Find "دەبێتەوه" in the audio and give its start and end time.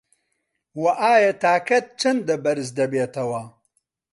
2.79-3.43